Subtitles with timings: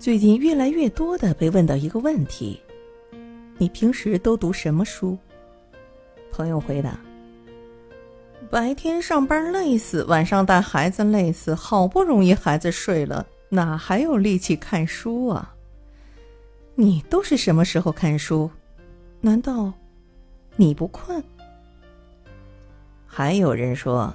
[0.00, 2.58] 最近越来越多的被问到一个问题：
[3.58, 5.18] 你平时都读什么书？
[6.32, 6.98] 朋友回答：
[8.48, 15.54] 白天上班累死，晚上带孩子累死，好不容易孩子睡了，哪还有力气看书啊？
[16.74, 18.50] 你都是什么时候看书？
[19.20, 19.70] 难道
[20.56, 21.22] 你不困？
[23.06, 24.14] 还有人说，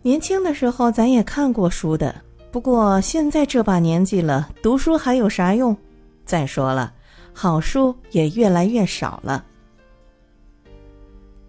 [0.00, 2.22] 年轻的时候咱也看过书的。
[2.50, 5.76] 不过现在这把年纪了，读书还有啥用？
[6.24, 6.92] 再说了，
[7.32, 9.44] 好书也越来越少了。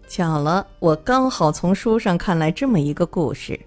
[0.07, 3.57] 巧了，我刚好从书上看来这么一个故事。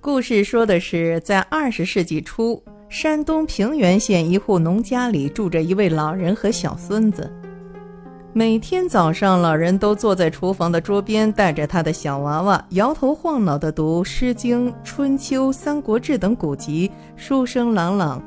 [0.00, 7.30] 故事说的是，在二十世纪初，山东平原县一户农家里住着一位老人和小孙子。
[8.34, 18.22] 每天早上，老人都坐在厨房的桌边，带着他的小娃娃，摇头晃脑地读《诗经》《春秋》《三国志》等古籍，书声朗朗。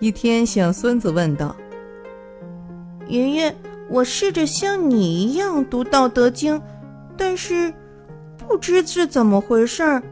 [0.00, 1.54] 一天，小孙子问道
[3.06, 3.54] ：“爷爷，
[3.90, 6.58] 我试着像你一样读《道德经》，
[7.14, 7.70] 但是
[8.38, 10.02] 不知是怎么回事儿，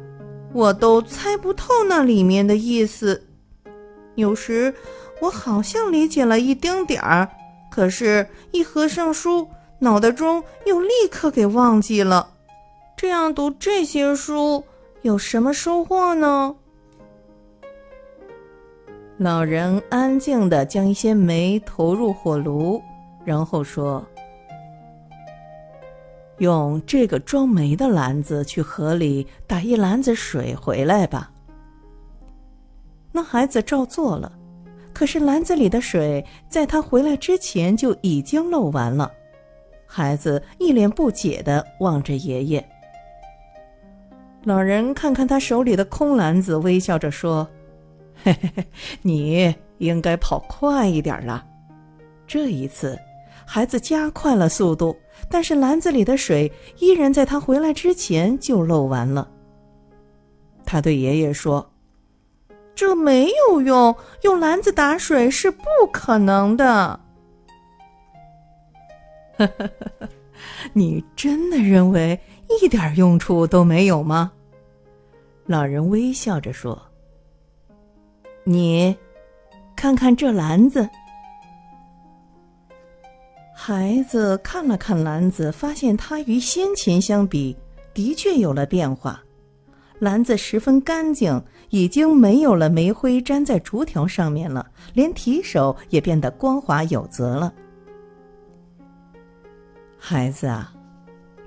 [0.52, 3.22] 我都猜不透那里面的意思。
[4.16, 4.74] 有时，
[5.22, 7.26] 我好像理解了一丁点儿。”
[7.74, 12.34] 可是，一合上书，脑袋中又立刻给忘记了。
[12.94, 14.62] 这样读这些书
[15.00, 16.54] 有什么收获呢？
[19.16, 22.82] 老人安静的将一些煤投入火炉，
[23.24, 24.04] 然后说
[26.36, 31.30] ：“用这个装煤的篮子去河里打一篮子水回来吧。”
[33.12, 34.30] 那孩子照做了。
[34.92, 39.10] 可是篮子里的水在他回来之前就已经漏完了，
[39.86, 42.68] 孩子一脸不解的望着爷爷。
[44.44, 47.48] 老人看看他手里的空篮子，微笑着说
[48.22, 48.64] ：“嘿嘿嘿，
[49.00, 51.44] 你应该跑快一点了。”
[52.26, 52.98] 这一次，
[53.46, 54.96] 孩子加快了速度，
[55.30, 59.30] 但是篮子里的水依然在他回来之前就漏完了。
[60.66, 61.71] 他对爷爷说。
[62.74, 66.98] 这没有用，用篮子打水是不可能的。
[70.72, 72.18] 你真的认为
[72.60, 74.32] 一点用处都没有吗？
[75.46, 76.80] 老人微笑着说
[78.44, 78.96] ：“你
[79.74, 80.86] 看看这篮子。”
[83.54, 87.56] 孩子看了看篮子，发现它与先前相比，
[87.94, 89.22] 的确有了变化。
[90.02, 91.40] 篮子十分干净，
[91.70, 97.54] 已经没有了煤灰粘在竹条上面了，连提手也变得光滑有则了。
[99.96, 100.74] 孩子啊，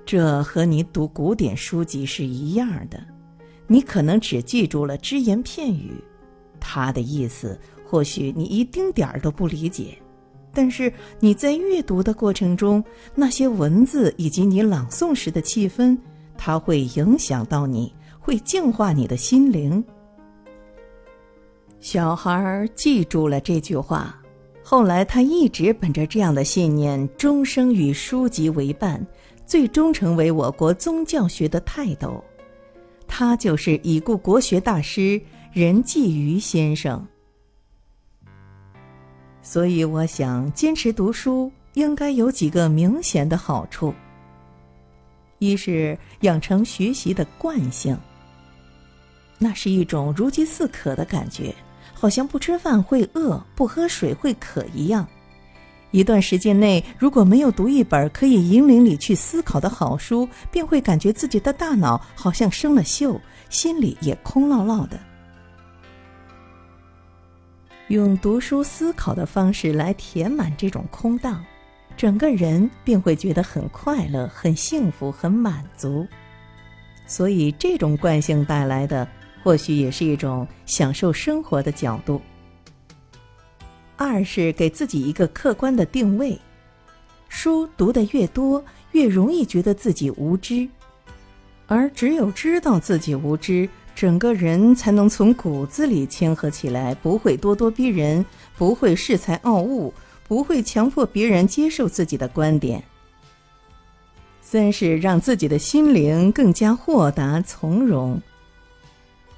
[0.06, 2.98] 这和你读古典书籍是一样的，
[3.68, 6.02] 你可能只记住了只言片语，
[6.58, 9.98] 它的意思或许你一丁点儿都不理解，
[10.54, 10.90] 但是
[11.20, 12.82] 你在阅读的过程中，
[13.16, 15.98] 那些文字以及你朗诵时的气氛，
[16.38, 17.94] 它会影响到你。
[18.26, 19.84] 会净化你的心灵。
[21.80, 24.20] 小孩记住了这句话，
[24.64, 29.06] 后来他一直本着这样的信念，终生与书籍为伴，
[29.46, 32.24] 最终成为我国宗教学的泰斗。
[33.08, 35.22] 他就是已故国学大师
[35.54, 37.08] 任继余先生。
[39.44, 43.94] 所以，我想坚持读书应该有几个明显的好处：
[45.38, 47.96] 一是养成学习的惯性。
[49.38, 51.54] 那是一种如饥似渴的感觉，
[51.94, 55.08] 好像不吃饭会饿，不喝水会渴一样。
[55.92, 63.20] 一段时间内，如果没有读一本可以引领你去思考的好书，便会感觉自己的大脑好像生了锈，
[63.50, 65.00] 心里也空落落的。
[67.90, 71.44] 用读书思考的方式来填满这种空荡，
[71.96, 76.06] 整个人便会觉得很快乐、很幸福、很满足。
[77.06, 79.08] 所以，这种惯性带来的。
[79.46, 82.20] 或许也是一种享受生活的角度。
[83.96, 86.36] 二是给自己一个客观的定位，
[87.30, 90.68] 书读得越多，越容易觉得自己无知，
[91.68, 98.26] 而只有知道自己无知，整个人才能从骨子里谦和起来，不会咄咄逼人，
[98.58, 99.94] 不会恃才傲物，
[100.28, 102.84] 不会强迫别人接受自己的观点。
[104.42, 108.20] 三是让自己的心灵更加豁达从容。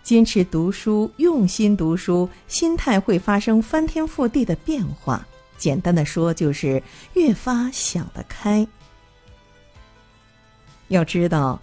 [0.08, 5.28] 坚持读书，用心读书，心态会发生翻天覆地的变化。
[5.58, 6.82] 简单的说，就是
[7.16, 8.66] 越发想得开。
[10.88, 11.60] 要知道，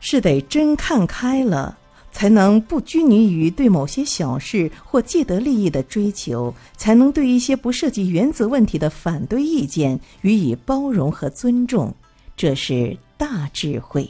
[0.00, 1.78] 是得真看开了，
[2.12, 11.94] 才能不拘泥于对某些小事或既得利益的追求，才能对一些不涉及原则问题的反对意见予以包容和尊重。
[12.36, 14.06] 这是大智慧。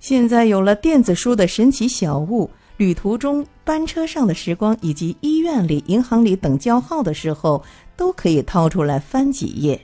[0.00, 7.62] 现在有了电子书的神奇小物，旅途中、班车上的时光，以及医院里、银行里等叫号的时候，
[7.96, 9.80] 都可以掏出来翻几页。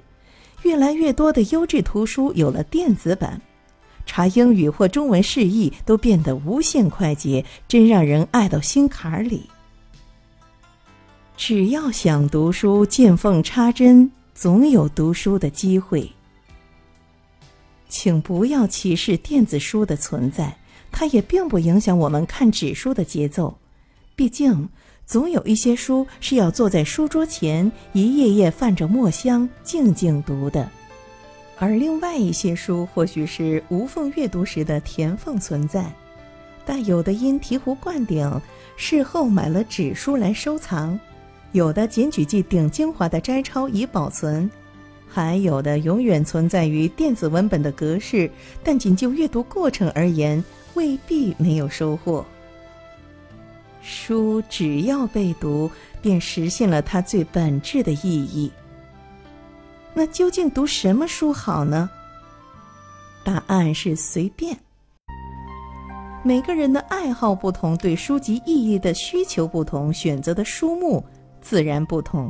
[0.62, 3.40] 越来越多的优质图书有了电子版。
[4.06, 9.42] 查英语或中文释义都变得无限快捷，真让人爱到心坎里。
[11.36, 16.08] 只要想读书，见缝插针，总有读书的机会。
[17.94, 20.56] 请不要歧视电子书的存在，
[20.90, 23.56] 它也并不影响我们看纸书的节奏。
[24.16, 24.68] 毕竟，
[25.06, 30.68] 总有一些书是要坐在书桌前，一页页泛着墨香，静静读的。
[31.56, 35.88] 而另外一些书，或许是无缝阅读时的填缝存在，
[36.66, 38.28] 但有的因醍醐灌顶，
[38.76, 40.98] 事后买了纸书来收藏；
[41.52, 44.50] 有的仅举记顶精华的摘抄以保存；
[45.14, 48.28] 还有的永远存在于电子文本的格式，
[48.64, 50.42] 但仅就阅读过程而言，
[50.74, 52.26] 未必没有收获。
[53.80, 55.70] 书只要被读，
[56.02, 58.50] 便实现了它最本质的意义。
[59.94, 61.88] 那究竟读什么书好呢？
[63.22, 64.58] 答案是随便。
[66.24, 71.04] 每个人的爱好不同，对书籍意义的需求不同，选择的书目
[71.40, 72.28] 自然不同。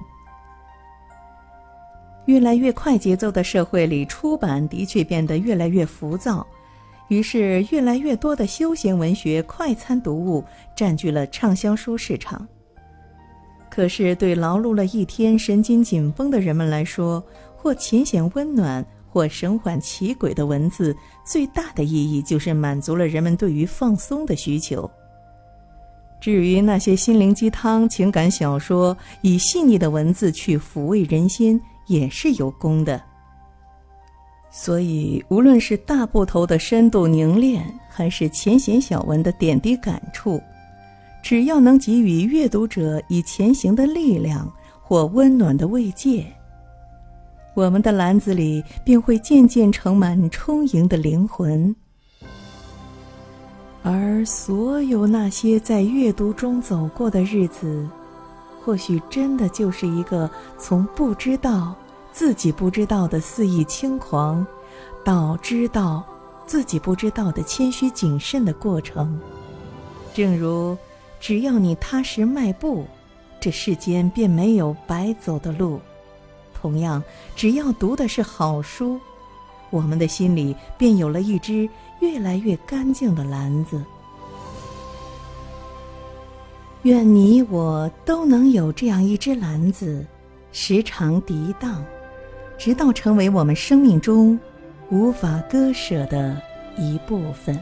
[2.27, 6.47] 越来越快节奏的社会里，出版的确变得越来越浮躁，
[7.09, 10.43] 于是越来越多的休闲文学、快餐读物
[10.75, 12.47] 占据了畅销书市场。
[13.71, 17.23] 可是，对劳碌了一天、神经紧绷的人们来说，
[17.57, 24.89] 或浅显温暖，或神缓奇诡的文字，最大的意义就是满足了人们对于放松的需求。
[26.21, 33.01] 至于那些心灵鸡汤、情感小说，以细腻的文字去抚慰人心，也是有功的。
[34.51, 40.41] 所以，无论是大部头的深度凝练，还是浅显小文的点滴感触，
[41.23, 44.49] 只要能给予阅读者以前行的力量
[44.81, 46.25] 或温暖的慰藉。
[47.55, 51.75] 我们的篮子里便会渐渐盛满充盈的灵魂，
[53.83, 57.89] 而所有那些在阅读中走过的日子，
[58.65, 61.75] 或许真的就是一个从不知道
[62.13, 64.47] 自己不知道的肆意轻狂，
[65.05, 66.03] 到知道
[66.47, 69.21] 自己不知道的谦虚谨慎的过程。
[70.15, 70.77] 正如，
[71.21, 72.87] 只要你踏实迈步，
[73.39, 75.79] 这世间便没有白走的路。
[76.55, 77.03] 同样，
[77.37, 78.99] 只要读的是好书，
[79.69, 81.69] 我们的心里便有了一只
[82.01, 83.85] 越来越干净的篮子。
[86.85, 90.05] 愿你我都能有这样一只篮子，
[90.53, 91.83] 时常涤荡，
[92.59, 94.39] 直到成为我们生命中
[94.91, 96.39] 无法割舍的
[96.77, 97.59] 一部分。